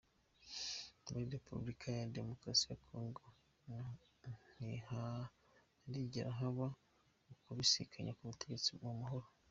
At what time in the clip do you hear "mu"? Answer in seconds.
8.83-8.91